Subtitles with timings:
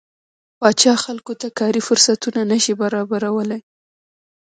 [0.59, 3.59] پاچا خلکو ته کاري فرصتونه نشي برابرولى.